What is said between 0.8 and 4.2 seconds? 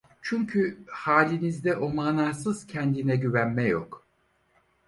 halinizde o manasız kendine güvenme yok…